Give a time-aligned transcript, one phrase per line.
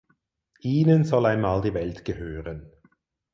[0.63, 2.71] Ihnen soll einmal die Welt gehören.